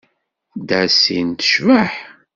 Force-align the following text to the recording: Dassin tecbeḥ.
Dassin 0.67 1.27
tecbeḥ. 1.31 1.93